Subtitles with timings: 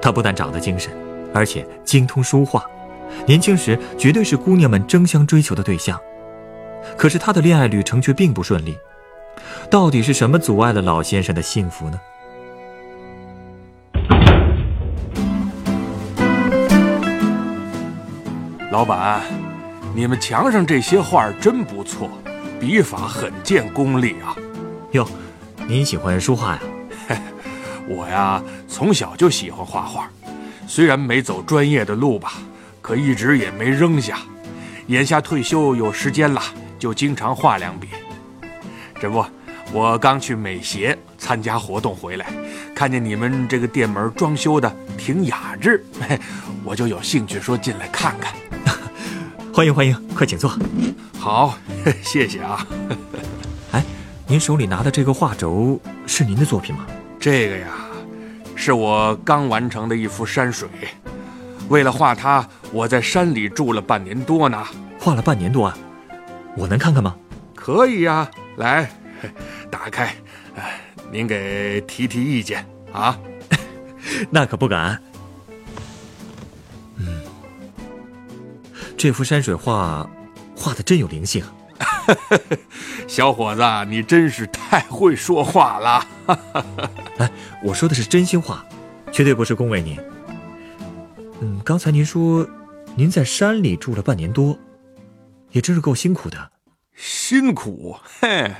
[0.00, 0.92] 他不但长得精神，
[1.34, 2.64] 而且精通书画，
[3.26, 5.98] 年轻时绝对是姑娘们争相追求的对象。
[6.96, 8.76] 可是他的恋爱旅程却并不顺利，
[9.70, 12.00] 到底是什么阻碍了老先生的幸福呢？
[18.70, 19.22] 老板，
[19.94, 22.08] 你们墙上这些画真不错，
[22.60, 24.36] 笔法很见功力啊。
[24.92, 25.06] 哟，
[25.66, 26.62] 您喜欢书画呀？
[27.88, 30.10] 我呀，从小就喜欢画画，
[30.66, 32.34] 虽然没走专业的路吧，
[32.82, 34.18] 可一直也没扔下。
[34.88, 36.42] 眼下退休有时间了，
[36.78, 37.88] 就经常画两笔。
[39.00, 39.24] 这不，
[39.72, 42.26] 我刚去美协参加活动回来，
[42.74, 46.18] 看见你们这个店门装修的挺雅致，嘿，
[46.64, 48.34] 我就有兴趣说进来看看。
[49.52, 50.54] 欢迎欢迎，快请坐。
[51.18, 51.58] 好，
[52.02, 52.66] 谢谢啊。
[53.72, 53.84] 哎，
[54.26, 56.86] 您手里拿的这个画轴是您的作品吗？
[57.20, 57.68] 这个呀，
[58.54, 60.68] 是我刚完成的一幅山水。
[61.68, 64.64] 为了画它，我在山里住了半年多呢。
[64.98, 65.76] 画了半年多啊，
[66.56, 67.16] 我能看看吗？
[67.54, 68.90] 可以呀，来，
[69.70, 70.14] 打开，
[70.56, 70.80] 哎，
[71.10, 73.18] 您给提提意见啊。
[74.30, 75.00] 那可不敢。
[76.96, 77.20] 嗯，
[78.96, 80.08] 这幅山水画
[80.56, 81.44] 画的真有灵性。
[83.06, 86.06] 小伙子，你真是太会说话了。
[87.18, 87.30] 哎，
[87.62, 88.64] 我说的是真心话，
[89.12, 89.98] 绝对不是恭维您。
[91.40, 92.48] 嗯，刚才您说
[92.94, 94.58] 您在山里住了半年多，
[95.52, 96.50] 也真是够辛苦的。
[96.96, 97.96] 辛苦？
[98.20, 98.52] 嘿，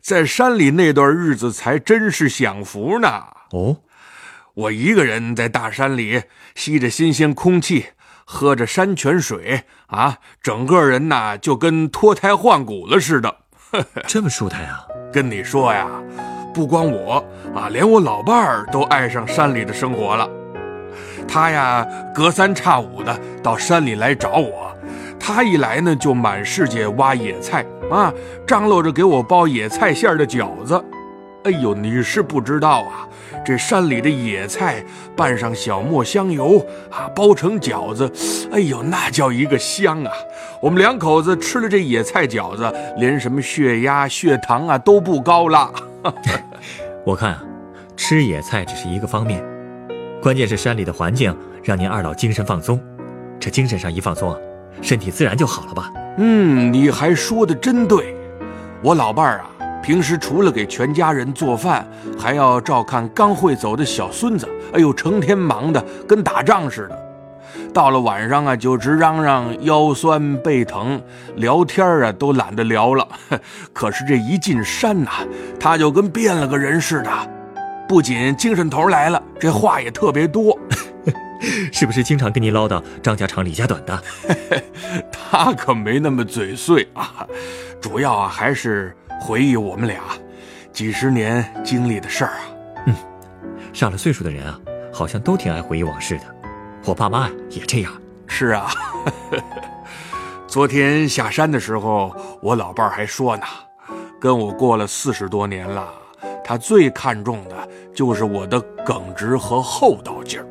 [0.00, 3.08] 在山里那段日子才真是享福呢。
[3.50, 3.82] 哦，
[4.54, 6.22] 我一个人在大山里
[6.54, 7.86] 吸着新鲜空气，
[8.24, 13.34] 喝着山泉水啊，整个人呐就跟脱胎换骨了似的。
[14.06, 14.84] 这么舒坦啊！
[15.12, 15.88] 跟你说呀，
[16.52, 17.24] 不光我
[17.54, 20.28] 啊，连我老伴儿都爱上山里的生活了。
[21.26, 24.76] 他呀，隔三差五的到山里来找我。
[25.18, 28.12] 他一来呢，就满世界挖野菜啊，
[28.46, 30.84] 张罗着给我包野菜馅的饺子。
[31.44, 33.08] 哎呦，你是不知道啊，
[33.44, 34.84] 这山里的野菜
[35.16, 38.10] 拌上小磨香油啊，包成饺子，
[38.52, 40.12] 哎呦，那叫一个香啊！
[40.60, 45.72] 我们两口子吃了这野菜饺子，连什么血压、血糖啊都不高了。
[47.04, 47.42] 我看啊，
[47.96, 49.42] 吃野菜只是一个方面，
[50.22, 52.80] 关键是山里的环境让您二老精神放松。
[53.40, 54.38] 这精神上一放松啊，
[54.80, 55.90] 身体自然就好了吧？
[56.18, 58.14] 嗯，你还说的真对。
[58.80, 59.50] 我老伴儿啊，
[59.82, 61.86] 平时除了给全家人做饭，
[62.18, 64.48] 还要照看刚会走的小孙子。
[64.72, 66.98] 哎呦，成天忙的跟打仗似的。
[67.74, 71.02] 到了晚上啊，就直嚷嚷腰酸背疼，
[71.36, 73.06] 聊天啊都懒得聊了。
[73.72, 75.10] 可是这一进山呐，
[75.58, 77.10] 他就跟变了个人似的，
[77.88, 80.56] 不仅精神头来了，这话也特别多。
[81.72, 84.02] 是不是经常跟你唠叨张家长李家短的？
[85.10, 87.26] 他可没那么嘴碎啊，
[87.80, 90.00] 主要啊还是回忆我们俩
[90.72, 92.42] 几十年经历的事儿啊。
[92.86, 92.94] 嗯，
[93.72, 94.58] 上了岁数的人啊，
[94.92, 96.22] 好像都挺爱回忆往事的。
[96.84, 97.92] 我爸妈也这样。
[98.26, 98.68] 是啊，
[100.48, 103.44] 昨天下山的时候，我老伴儿还说呢，
[104.20, 105.88] 跟我过了四十多年了，
[106.42, 110.46] 他最看重的就是我的耿直和厚道劲儿。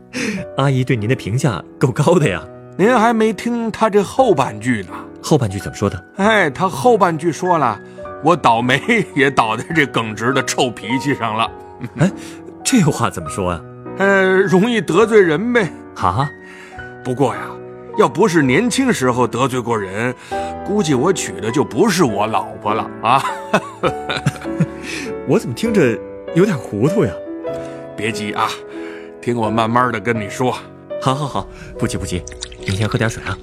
[0.58, 2.44] 阿姨对您的评价够高的呀。
[2.76, 4.92] 您还没听他这后半句呢。
[5.22, 6.04] 后半句怎么说的？
[6.16, 7.78] 哎，他后半句说了，
[8.22, 11.50] 我倒霉也倒在这耿直的臭脾气上了。
[11.98, 12.10] 哎，
[12.64, 13.60] 这话怎么说啊？
[13.98, 15.70] 呃，容易得罪人呗。
[15.94, 16.28] 哈，
[17.04, 17.40] 不过呀，
[17.98, 20.14] 要不是年轻时候得罪过人，
[20.66, 23.22] 估计我娶的就不是我老婆了啊。
[25.26, 25.98] 我怎么听着
[26.34, 27.12] 有点糊涂呀？
[27.96, 28.48] 别急啊，
[29.20, 30.52] 听我慢慢的跟你说。
[31.02, 32.22] 好，好，好，不急不急，
[32.66, 33.36] 您先喝点水啊。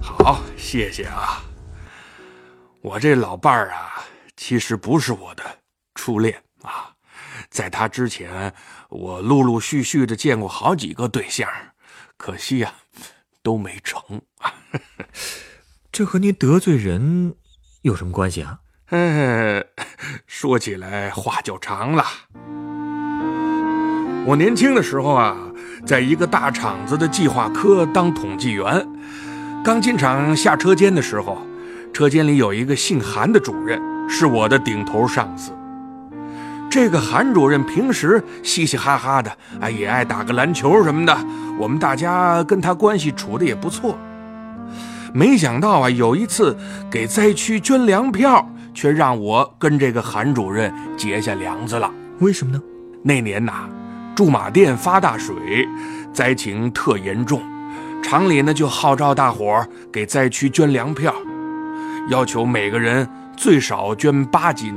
[0.00, 1.42] 好，谢谢啊。
[2.84, 4.04] 我这老伴儿啊，
[4.36, 5.42] 其实不是我的
[5.94, 6.92] 初恋啊，
[7.48, 8.52] 在他之前，
[8.90, 11.48] 我陆陆续续的见过好几个对象，
[12.18, 12.74] 可惜呀，
[13.42, 14.20] 都没成。
[15.90, 17.34] 这和您得罪人
[17.80, 18.58] 有什么关系啊？
[18.90, 19.64] 哎，
[20.26, 22.04] 说起来话就长了。
[24.26, 25.34] 我年轻的时候啊，
[25.86, 28.86] 在一个大厂子的计划科当统计员。
[29.64, 31.38] 刚进厂下车间的时候，
[31.94, 35.52] 车间里有一个姓韩的主任，是我的顶头上司。
[36.68, 39.30] 这个韩主任平时嘻嘻哈哈的，
[39.60, 41.16] 哎，也爱打个篮球什么的。
[41.56, 43.96] 我们大家跟他关系处的也不错。
[45.12, 46.56] 没想到啊，有一次
[46.90, 48.44] 给灾区捐粮票，
[48.74, 51.88] 却让我跟这个韩主任结下梁子了。
[52.18, 52.60] 为什么呢？
[53.04, 53.68] 那年呐，
[54.16, 55.36] 驻马店发大水，
[56.12, 57.40] 灾情特严重，
[58.02, 61.14] 厂里呢就号召大伙儿给灾区捐粮票，
[62.08, 64.74] 要求每个人最少捐八斤。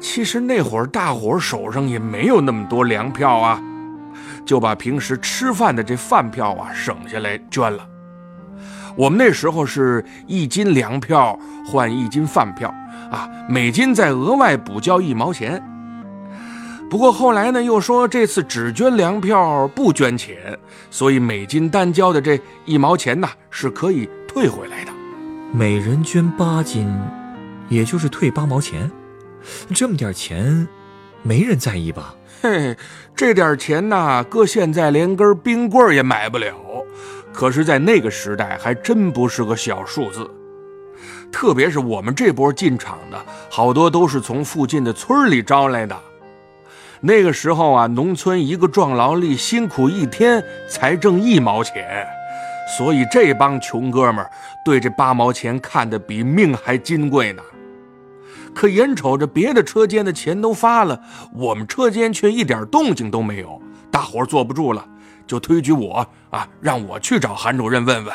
[0.00, 3.62] 其实那会儿大伙手上也没有那么多粮票啊，
[4.44, 7.88] 就把平时吃饭的这饭票啊省下来捐了。
[8.96, 12.68] 我们那时候是一斤粮票换一斤饭票
[13.10, 15.60] 啊，每斤再额外补交一毛钱。
[16.90, 20.36] 不过后来呢，又说这次只捐粮票不捐钱，
[20.90, 24.92] 所以每斤单交的这一毛钱呢是可以退回来的。
[25.56, 26.92] 每人捐八斤，
[27.68, 28.90] 也就是退八毛钱。
[29.72, 30.66] 这么点钱，
[31.22, 32.12] 没人在意吧？
[32.42, 32.76] 嘿，
[33.14, 36.56] 这点钱呐，搁现在连根冰棍也买不了。
[37.32, 40.28] 可是，在那个时代，还真不是个小数字。
[41.30, 45.96] 特别是我们这波进厂的，好多都是从附近的村里招来的。
[47.00, 52.04] 那个时候啊，农村一个壮劳力辛苦一天才挣一毛钱，
[52.76, 54.30] 所以这帮穷哥们儿
[54.64, 57.42] 对这八毛钱看得比命还金贵呢。
[58.54, 61.00] 可眼瞅着别的车间的钱都发了，
[61.32, 63.60] 我们车间却一点动静都没有，
[63.90, 64.84] 大伙儿坐不住了，
[65.26, 68.14] 就推举我啊，让我去找韩主任问问。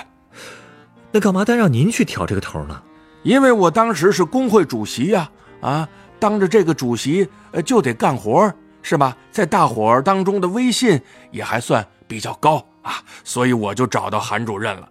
[1.12, 2.82] 那干嘛单让您去挑这个头呢？
[3.24, 5.30] 因为我当时是工会主席呀，
[5.60, 5.88] 啊，
[6.20, 9.16] 当着这个主席，呃，就得干活，是吧？
[9.30, 11.02] 在大伙儿当中的威信
[11.32, 14.90] 也还算比较高啊，所以我就找到韩主任了。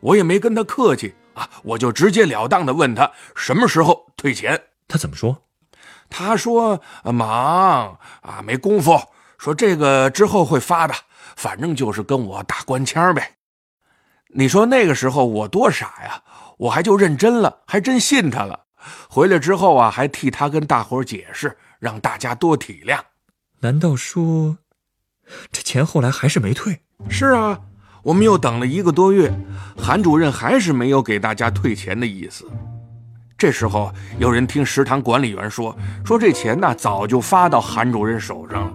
[0.00, 1.14] 我也没跟他客气。
[1.32, 1.48] 啊！
[1.62, 4.60] 我就直截了当的问他什么时候退钱。
[4.88, 5.44] 他怎么说？
[6.10, 9.00] 他说忙啊，没工夫。
[9.38, 10.94] 说这个之后会发的，
[11.36, 13.36] 反正就是跟我打官腔呗。
[14.26, 16.20] 你说那个时候我多傻呀，
[16.58, 18.66] 我还就认真了，还真信他了。
[19.08, 23.00] 回来之后啊，还替他跟大伙解释，让大家多体谅。
[23.60, 24.58] 难道说
[25.52, 26.80] 这钱后来还是没退？
[27.08, 27.58] 是啊。
[28.02, 29.30] 我们又等了一个多月，
[29.76, 32.46] 韩主任还是没有给大家退钱的意思。
[33.36, 38.72] 这时候，有人听食堂管理员说，说这钱呢早就发到韩主任手上了。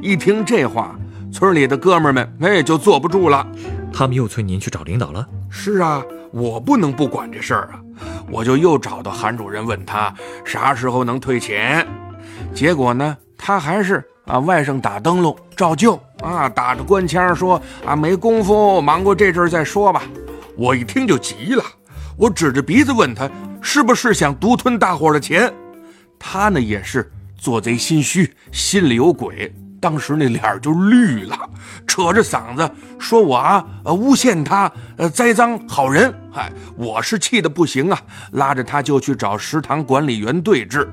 [0.00, 0.96] 一听这话，
[1.32, 3.44] 村里的哥们们哎就坐不住了，
[3.92, 5.26] 他们又催您去找领导了。
[5.50, 6.00] 是啊，
[6.30, 7.82] 我不能不管这事儿啊，
[8.30, 10.14] 我就又找到韩主任问他
[10.44, 11.84] 啥时候能退钱。
[12.54, 14.04] 结果呢，他还是。
[14.28, 20.02] 啊，外甥打灯笼照旧啊，打着官腔说啊，没工夫，忙过这阵再说吧。
[20.54, 21.64] 我一听就急了，
[22.16, 23.28] 我指着鼻子问他，
[23.62, 25.52] 是不是想独吞大伙的钱？
[26.18, 31.38] 他呢也是做贼心虚，心里有鬼，当时那脸就绿了，
[31.86, 36.12] 扯着嗓子说我啊，诬陷他，呃，栽赃好人。
[36.30, 37.98] 嗨，我是气得不行啊，
[38.32, 40.86] 拉着他就去找食堂管理员对峙。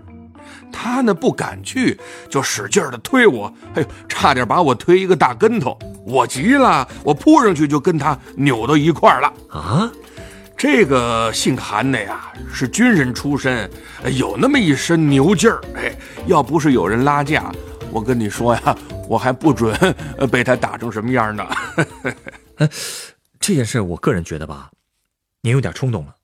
[0.78, 1.98] 他呢不敢去，
[2.30, 5.80] 就使劲的推我，哎呦，差点把我推一个大跟头。
[6.06, 9.34] 我急了，我扑上去就跟他扭到一块儿了。
[9.50, 9.92] 啊，
[10.58, 13.70] 这个姓韩的呀，是军人出身，
[14.18, 15.62] 有那么一身牛劲儿。
[15.76, 15.96] 哎，
[16.28, 17.50] 要不是有人拉架，
[17.92, 18.78] 我跟你说呀，
[19.08, 19.74] 我还不准
[20.30, 21.48] 被他打成什么样呢。
[22.58, 22.70] 哎，
[23.40, 24.70] 这件事我个人觉得吧，
[25.42, 26.16] 您有点冲动了，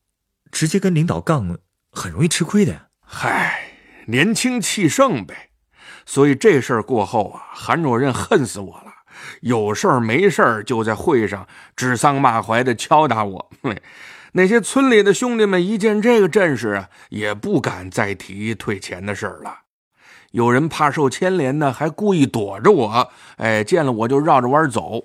[0.51, 1.57] 直接跟领导杠，
[1.91, 2.87] 很容易吃亏的呀。
[3.03, 3.70] 嗨。
[4.07, 5.49] 年轻气盛呗，
[6.05, 8.85] 所以这事儿过后啊，韩主任恨死我了。
[9.41, 13.49] 有事儿没事儿就在会上指桑骂槐的敲打我。
[14.33, 19.59] 那些村里的兄弟们一见这个阵势啊，也不敢再提退钱的事儿了。
[20.31, 23.11] 有人怕受牵连呢，还故意躲着我。
[23.35, 25.03] 哎，见了我就绕着弯走。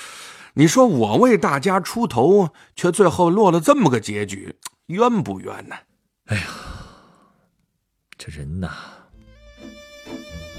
[0.56, 5.76] 你说我为大家出头，却最后落了这么个结局，冤不冤呢？
[6.26, 6.42] 哎呀！
[8.26, 8.70] 这人呐，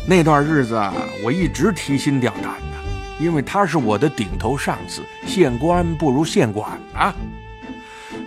[0.07, 0.93] 那段日子啊，
[1.23, 2.77] 我一直提心吊胆的，
[3.19, 7.11] 因为他是我的顶头上司，县官不如县管啊。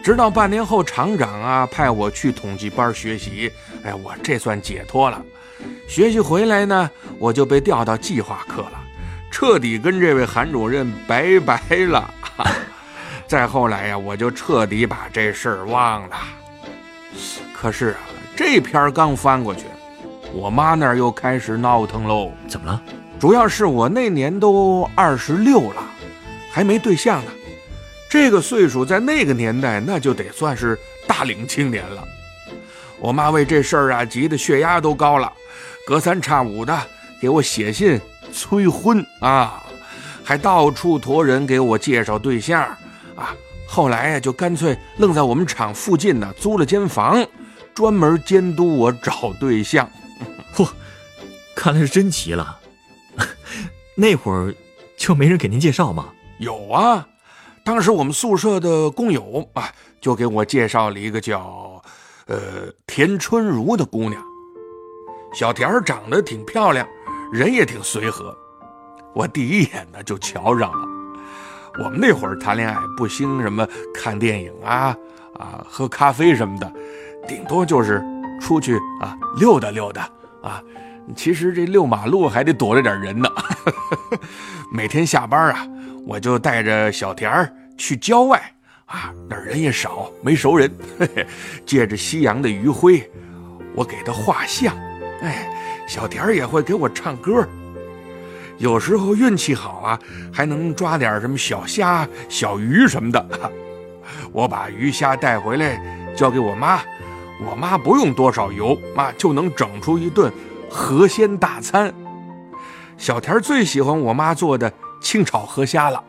[0.02, 3.48] 直到半年后，厂长啊派我去统计班学习，
[3.84, 5.24] 哎，我这算解脱了。
[5.86, 6.90] 学习回来呢，
[7.20, 8.80] 我就被调到计划课了，
[9.30, 12.12] 彻底跟这位韩主任拜拜了。
[13.28, 16.16] 再后来呀，我就彻底把这事儿忘了。
[17.54, 18.17] 可是啊。
[18.38, 19.64] 这篇刚翻过去，
[20.32, 22.30] 我妈那儿又开始闹腾喽。
[22.46, 22.80] 怎么了？
[23.18, 25.82] 主要是我那年都二十六了，
[26.52, 27.32] 还没对象呢。
[28.08, 32.04] 这个岁数在那个年代，那就得算是大龄青年了。
[33.00, 35.32] 我妈为这事儿啊，急得血压都高了，
[35.84, 36.80] 隔三差五的
[37.20, 38.00] 给我写信
[38.32, 39.64] 催婚啊，
[40.22, 42.62] 还到处托人给我介绍对象
[43.16, 43.34] 啊。
[43.66, 47.26] 后来呀，就干脆愣在我们厂附近呢租了间房，
[47.78, 49.88] 专门监督我找对象。
[50.52, 50.68] 嚯，
[51.54, 52.58] 看来是真急了。
[53.94, 54.52] 那会儿
[54.96, 56.08] 就没人给您介绍吗？
[56.38, 57.06] 有啊。
[57.62, 61.80] 当时我们宿舍的工友啊，就给我介绍了一个叫
[62.26, 64.20] 呃田春如的姑娘，
[65.32, 66.84] 小田儿长得挺漂亮，
[67.32, 68.36] 人也挺随和，
[69.14, 70.88] 我第一眼呢就瞧上了。
[71.78, 74.96] 我们那会儿谈恋爱不兴什么看电影啊
[75.38, 76.72] 啊喝咖啡什么的，
[77.26, 78.04] 顶多就是
[78.40, 80.08] 出去啊溜达溜达
[80.42, 80.62] 啊。
[81.16, 83.28] 其实这遛马路还得躲着点人呢。
[84.72, 85.66] 每天下班啊。
[86.06, 88.40] 我就带着小田儿去郊外
[88.86, 90.74] 啊，那人也少，没熟人。
[90.98, 91.26] 嘿嘿，
[91.66, 93.10] 借着夕阳的余晖，
[93.74, 94.74] 我给他画像。
[95.20, 95.46] 哎，
[95.86, 97.46] 小田儿也会给我唱歌。
[98.56, 99.98] 有时候运气好啊，
[100.32, 103.52] 还能抓点什么小虾、小鱼什么的。
[104.32, 105.78] 我把鱼虾带回来
[106.16, 106.80] 交给我妈，
[107.44, 110.32] 我妈不用多少油，妈就能整出一顿
[110.68, 111.92] 河鲜大餐。
[112.96, 114.72] 小田最喜欢我妈做的。
[115.00, 116.02] 清炒河虾了，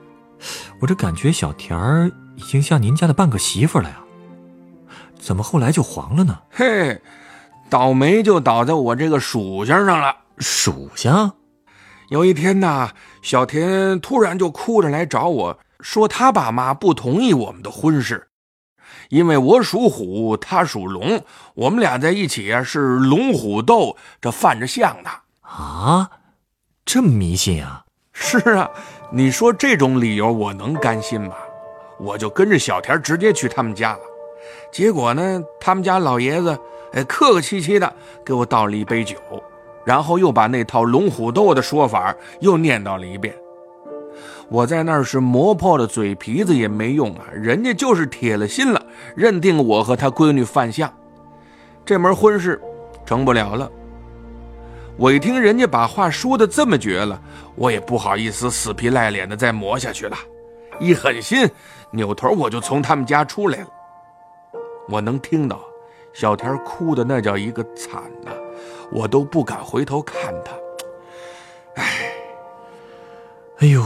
[0.82, 4.00] 我这感觉小田儿已经像您家的半个媳妇了呀，
[5.20, 6.40] 怎么后来就黄了呢？
[6.50, 7.00] 嘿，
[7.70, 10.16] 倒霉就倒在我这个属相上了。
[10.40, 11.32] 属相？
[12.10, 12.90] 有一天呐，
[13.22, 18.28] 小田突然就哭着来找我说，他爸妈不同意我们的婚事，
[19.10, 21.22] 因为我属虎，他属龙，
[21.54, 25.10] 我们俩在一起啊是龙虎斗，这犯着相的
[25.42, 26.10] 啊，
[26.86, 27.84] 这么迷信啊？
[28.14, 28.70] 是啊，
[29.12, 31.36] 你说这种理由我能甘心吗？
[32.00, 34.00] 我就跟着小田直接去他们家了。
[34.72, 36.58] 结果呢，他们家老爷子
[36.94, 37.94] 哎客客气气的
[38.26, 39.16] 给我倒了一杯酒，
[39.86, 43.34] 然后又把那套龙虎斗的说法又念叨了一遍。
[44.50, 48.84] 我在那儿是磨破了嘴皮子也没用啊，人家就是铁了心了，
[49.16, 50.92] 认定我和他闺女犯相，
[51.86, 52.60] 这门婚事
[53.06, 53.70] 成不了了。
[54.98, 57.22] 我一听人家把话说的这么绝了，
[57.56, 60.18] 我也不好意思死皮赖脸的再磨下去了，
[60.80, 61.48] 一狠心，
[61.92, 63.68] 扭头我就从他们家出来了。
[64.90, 65.62] 我能听到
[66.12, 68.32] 小田哭的那叫一个惨呐，
[68.92, 70.52] 我都不敢回头看他。
[71.76, 72.12] 哎，
[73.60, 73.82] 哎呦，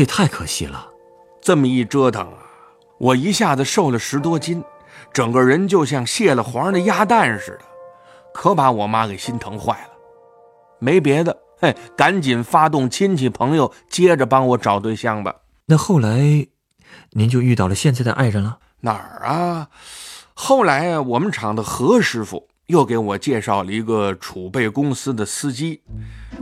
[0.00, 0.88] 这太可惜了，
[1.42, 2.38] 这么一折腾啊，
[2.96, 4.64] 我一下子瘦了十多斤，
[5.12, 7.66] 整个人就像泄了黄的鸭蛋似的。
[8.32, 9.90] 可把我妈给心疼坏了，
[10.78, 15.36] 没别的，嘿，赶紧发动亲戚朋友，接着帮我找对象吧。
[15.66, 16.46] 那后来，
[17.10, 18.58] 您就遇到了现在的爱人了？
[18.80, 19.68] 哪儿啊？
[20.32, 25.82] 后来啊，我们厂的何师傅又给我介绍了一个储备公司的司机，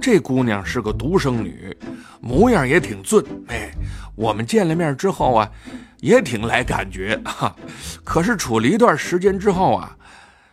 [0.00, 1.76] 这姑娘是个独生女，
[2.20, 3.20] 模样也挺俊。
[3.49, 3.70] 哎，
[4.14, 5.50] 我们见了面之后啊，
[6.00, 7.56] 也挺来感觉哈。
[8.04, 9.97] 可是处了一段时间之后啊。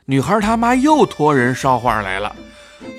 [0.07, 2.35] 女孩他妈又托人捎话来了，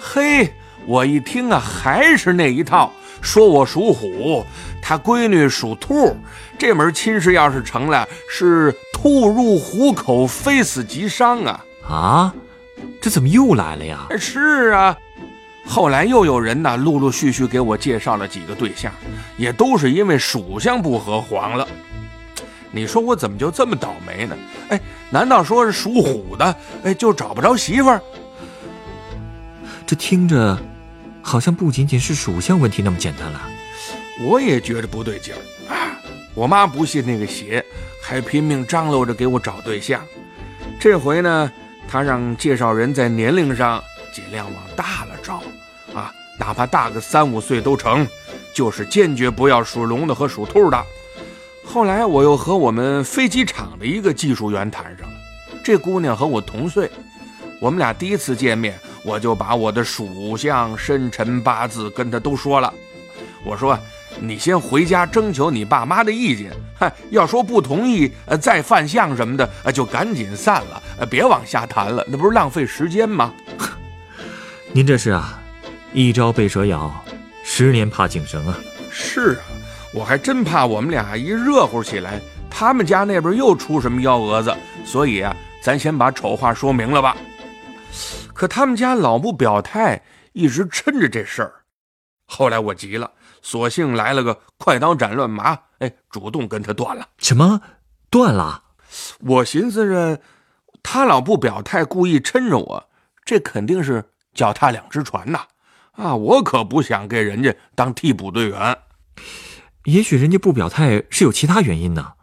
[0.00, 0.52] 嘿，
[0.88, 2.92] 我一听啊，还是那一套，
[3.22, 4.44] 说我属虎，
[4.82, 6.16] 她闺女属兔，
[6.58, 11.64] 这门亲事要是成了，是兔入虎口，非死即伤啊！
[11.88, 12.34] 啊，
[13.00, 14.06] 这怎么又来了呀？
[14.18, 14.96] 是啊，
[15.66, 18.92] 后来又有人呢，陆陆续续给我介绍了几个对象，
[19.36, 21.66] 也都是因为属相不合黄了。
[22.70, 24.36] 你说我怎么就这么倒霉呢？
[24.68, 28.00] 哎，难道说是属虎的，哎，就找不着媳妇儿？
[29.86, 30.58] 这听着，
[31.22, 33.40] 好像不仅仅是属相问题那么简单了。
[34.24, 35.38] 我也觉得不对劲儿
[35.72, 35.96] 啊！
[36.34, 37.64] 我妈不信那个邪，
[38.02, 40.02] 还拼命张罗着给我找对象。
[40.80, 41.50] 这回呢，
[41.88, 45.42] 他让介绍人在年龄上尽量往大了找，
[45.94, 48.06] 啊，哪怕大个三五岁都成，
[48.54, 50.84] 就是坚决不要属龙的和属兔的。
[51.64, 55.14] 后来我又和我们飞机场的一个技术员谈上了，
[55.64, 56.90] 这姑娘和我同岁，
[57.60, 62.72] 我们俩第一次见面，我就把我的属相、生辰八字跟她都说了。
[63.44, 63.78] 我说
[64.20, 73.32] ：“你先回家征求你爸妈的意见，嗨， 要说不同意，呃，再犯相什么的，呃，就赶紧散了，呃，别往下谈了，那不是浪费时间吗？”
[74.72, 75.40] 您这是啊，
[75.92, 76.92] 一朝被蛇咬，
[77.42, 78.58] 十年怕井绳啊！
[78.90, 79.40] 是啊。
[79.94, 82.20] 我还真怕我们俩一热乎起来，
[82.50, 84.54] 他们家那边又出什么幺蛾子，
[84.84, 87.16] 所以啊，咱先把丑话说明了吧。
[88.34, 90.02] 可他们家老不表态，
[90.34, 91.52] 一直抻着这事儿，
[92.26, 93.10] 后来我急了，
[93.46, 97.10] 索性来了个快刀斩乱麻，哎，主动跟他断了。
[97.18, 97.60] 什么？
[98.10, 98.64] 断了？
[99.20, 100.20] 我寻思着，
[100.82, 102.88] 他老不表态，故意抻着我，
[103.24, 105.42] 这肯定是脚踏两只船呐！
[105.92, 108.76] 啊，我可不想给人家当替补队员。
[109.84, 112.14] 也许人家不表态是有其他原因呢。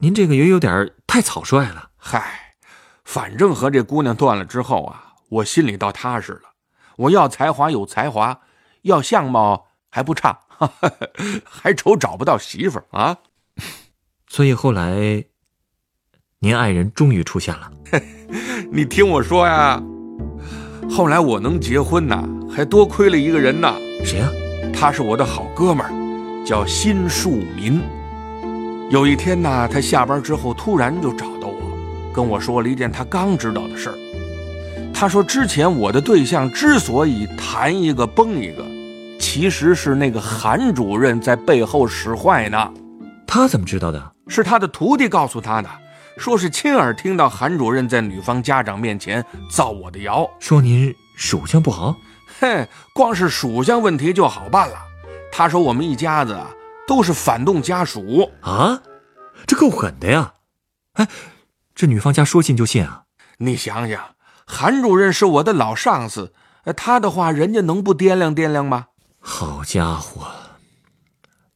[0.00, 1.88] 您这个也有点太草率了。
[1.96, 2.54] 嗨，
[3.02, 6.50] 反正和这姑娘断了之后啊，我心里倒踏实了。
[6.96, 8.40] 我要才华有才华，
[8.82, 10.38] 要相貌还不差，
[11.44, 13.16] 还愁找不到媳妇儿啊？
[14.28, 15.24] 所以后来，
[16.40, 17.70] 您爱人终于出现了。
[18.70, 19.82] 你听我说呀，
[20.90, 23.74] 后来我能结婚呐，还多亏了一个人呐。
[24.04, 24.28] 谁呀？
[24.72, 27.80] 他是我的好哥们儿，叫辛树民。
[28.90, 33.98] 有一天呢，他下班之后突然就找到我，跟我说了一件他刚知道的事儿。
[34.94, 38.64] 他说：“之前我的对象之所以谈一个崩一个，
[39.28, 42.72] 其实是那个韩主任在背后使坏呢。”
[43.28, 44.12] 他怎么知道的？
[44.26, 45.68] 是他的徒弟告诉他的，
[46.16, 51.94] 说是亲耳听到韩主任在女方家长面前造我的谣，说您属相不好。
[52.40, 54.78] 哼，光是属相问题就好办了。
[55.30, 56.50] 他说我们一家子啊
[56.86, 58.80] 都是反动家属啊，
[59.46, 60.32] 这够狠的呀！
[60.94, 61.06] 哎，
[61.74, 63.02] 这女方家说信就信啊？
[63.36, 64.00] 你想想。
[64.46, 66.32] 韩主任是我的老上司，
[66.74, 68.86] 他的话人家能不掂量掂量吗？
[69.30, 70.26] 好家伙，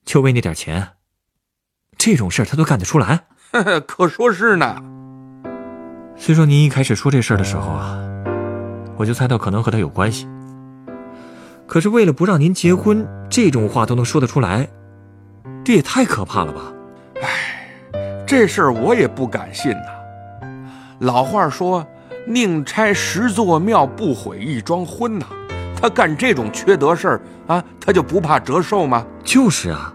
[0.05, 0.91] 就为那点钱，
[1.97, 3.25] 这种事儿他都干得出来？
[3.88, 4.76] 可说是呢。
[6.14, 7.99] 虽说您一开始说这事儿的时候啊，
[8.99, 10.29] 我就猜到可能和他有关系。
[11.67, 14.69] 可是为了不让您结婚，这种话都能说得出来，
[15.64, 16.61] 这也太可怕了吧？
[17.23, 17.67] 哎，
[18.26, 20.47] 这事儿我也不敢信呐。
[21.00, 21.85] 老话说。
[22.25, 25.26] 宁拆十座庙，不毁一桩婚呐！
[25.76, 29.07] 他干这种缺德事儿啊，他就不怕折寿吗？
[29.25, 29.93] 就是啊，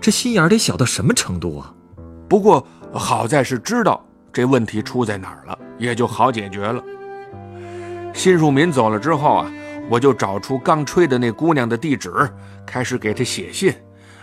[0.00, 1.74] 这心眼得小到什么程度啊！
[2.28, 6.82] 不过好在是知道这问题出在哪儿了，也就好解决了。
[8.12, 9.50] 辛树民走了之后啊，
[9.88, 12.12] 我就找出刚吹的那姑娘的地址，
[12.64, 13.74] 开始给她写信。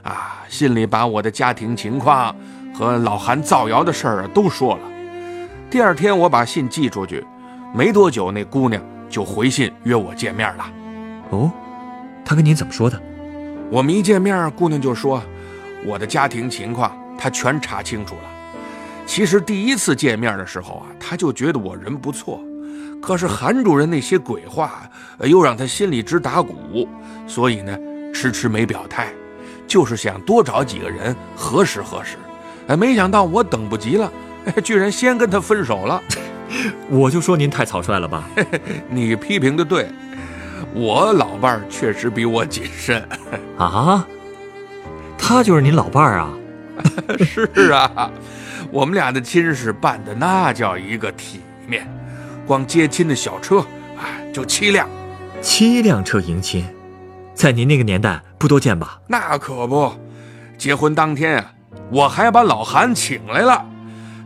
[0.03, 2.33] 啊，信里把我的家庭情况
[2.73, 4.81] 和老韩造谣的事儿啊都说了。
[5.69, 7.25] 第二天我把信寄出去，
[7.75, 10.65] 没多久那姑娘就回信约我见面了。
[11.31, 11.51] 哦，
[12.27, 13.01] 她跟您怎么说的？
[13.71, 15.23] 我们一见面，姑娘就说
[15.85, 18.21] 我的家庭情况她全查清楚了。
[19.05, 22.43] 其实第一次见面的时候啊，她就觉得我人不错，
[23.01, 24.89] 可是韩主任那些鬼话
[25.21, 26.85] 又让她心里直打鼓，
[27.25, 27.77] 所以呢
[28.13, 29.07] 迟迟没表态，
[29.65, 32.17] 就是想多找几个人核实核实。
[32.67, 34.11] 哎，没想到我等不及了。
[34.65, 36.03] 居然先跟他分手了，
[36.91, 38.29] 我就说您太草率了吧？
[38.91, 39.89] 你批评的对，
[40.77, 43.03] 我老伴儿确实比我谨慎
[43.57, 44.05] 啊。
[45.17, 46.33] 他就是您老伴儿啊？
[47.25, 48.11] 是啊，
[48.71, 51.87] 我们俩的亲事办的那叫一个体面，
[52.45, 53.57] 光接亲的小车
[53.97, 54.87] 啊就七辆，
[55.41, 56.63] 七辆车迎亲，
[57.33, 58.99] 在您那个年代不多见吧？
[59.07, 59.91] 那可不，
[60.57, 61.51] 结婚当天啊，
[61.89, 63.65] 我还把老韩请来了。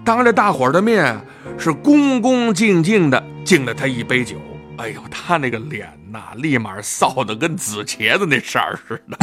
[0.03, 1.19] 当着大伙的面，
[1.57, 4.35] 是恭恭敬敬的敬了他一杯酒。
[4.81, 9.17] 哎呦，他那个脸呐，立马臊得跟紫茄子那色儿似的。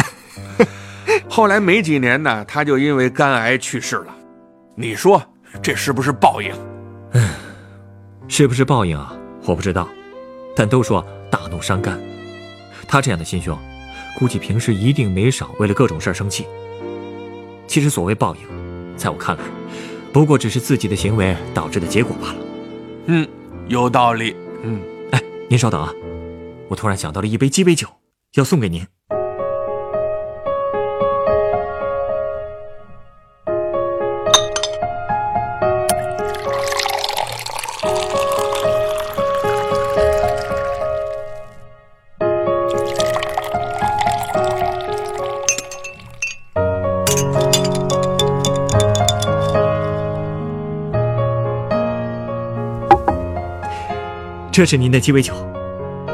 [1.29, 4.15] 后来没几年呢，他就因为肝癌去世了。
[4.77, 5.21] 你说
[5.61, 6.55] 这是不是报应？
[7.15, 7.29] 嗯，
[8.29, 9.13] 是不是报应啊？
[9.47, 9.89] 我不知道，
[10.55, 11.99] 但都说大怒伤肝。
[12.87, 13.59] 他这样的心胸，
[14.17, 16.47] 估计平时一定没少为了各种事儿生气。
[17.67, 19.43] 其实所谓报应，在我看来。
[20.13, 22.37] 不过只是自己的行为导致的结果罢了。
[23.07, 23.29] 嗯，
[23.67, 24.37] 有道理。
[24.63, 24.98] 嗯，哎，
[25.51, 25.91] 您稍等啊，
[26.69, 27.89] 我突然想到了一杯鸡尾酒，
[28.35, 28.87] 要送给您。
[54.59, 55.33] 这是您的鸡尾酒，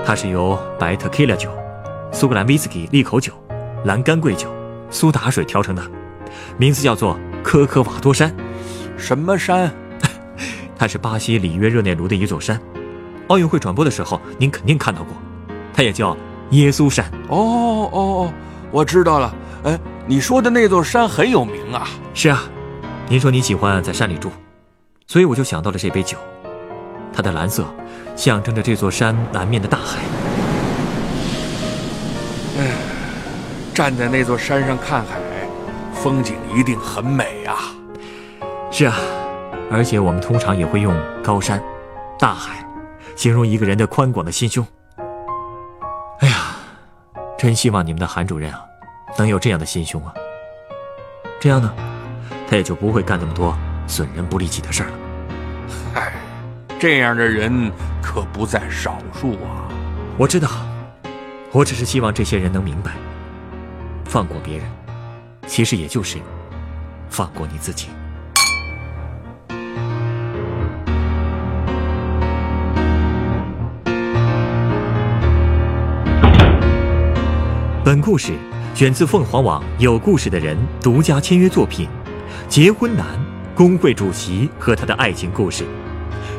[0.05, 1.51] 它是由白特 Kila 酒、
[2.13, 3.33] 苏格兰威士忌利口酒、
[3.87, 4.55] 蓝干桂酒、
[4.91, 5.83] 苏打水调成的，
[6.59, 8.37] 名字叫做科科瓦多山。
[8.99, 9.73] 什么山？
[10.77, 12.61] 它是巴西里约热内卢的一座山，
[13.29, 15.15] 奥运会转播的时候您肯定看到过。
[15.73, 16.15] 它也叫
[16.51, 17.11] 耶稣山。
[17.31, 18.33] 哦哦哦，
[18.71, 19.35] 我知道了。
[19.63, 21.89] 哎，你说的那座山很有名啊。
[22.13, 22.43] 是啊，
[23.09, 24.31] 您说你喜欢在山里住，
[25.07, 26.19] 所以我就想到了这杯酒，
[27.11, 27.65] 它的蓝色。
[28.17, 29.99] 象征着这座山南面的大海。
[32.59, 32.71] 哎。
[33.75, 35.19] 站在那座山上看海，
[35.93, 37.75] 风景一定很美啊。
[38.71, 38.95] 是啊，
[39.69, 41.61] 而且我们通常也会用高山、
[42.17, 42.65] 大海，
[43.17, 44.65] 形容一个人的宽广的心胸。
[46.21, 46.55] 哎呀，
[47.37, 48.61] 真希望你们的韩主任啊，
[49.19, 50.15] 能有这样的心胸啊。
[51.41, 51.75] 这样呢，
[52.49, 54.95] 他也就不会干那么多损人不利己的事儿了。
[55.95, 56.13] 唉，
[56.79, 57.73] 这样的人
[58.15, 59.67] 可不在少数啊。
[60.17, 60.49] 我知道，
[61.51, 62.93] 我只是希望这些人能明白，
[64.05, 64.65] 放过别人，
[65.49, 66.19] 其实也就是
[67.11, 67.89] 放过你自己。
[77.85, 78.35] 本故事
[78.77, 81.89] 选自凤凰网有故事的人独家签约作品
[82.49, 83.05] 《结婚难》，
[83.57, 85.65] 工会主席和他的爱情故事，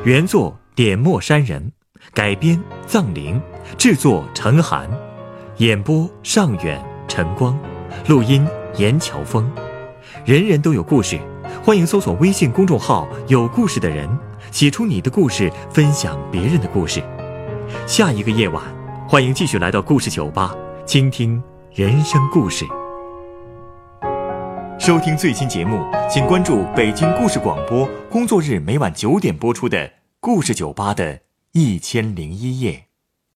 [0.05, 1.71] 原作点墨山人，
[2.13, 3.41] 改编藏灵，
[3.77, 4.89] 制作陈寒，
[5.55, 7.57] 演播尚远、晨光，
[8.09, 9.49] 录音严乔峰。
[10.25, 11.17] 人人都有故事，
[11.63, 14.05] 欢迎搜索微信公众号“有故事的人”，
[14.51, 17.01] 写出你的故事，分享别人的故事。
[17.88, 18.61] 下一个夜晚，
[19.07, 20.53] 欢迎继续来到故事酒吧。
[20.85, 21.41] 倾听
[21.73, 22.65] 人生故事，
[24.77, 27.88] 收听最新节目，请关注北京故事广播。
[28.09, 29.77] 工作日每晚九点播出的
[30.25, 32.84] 《故事酒吧》的一千零一夜。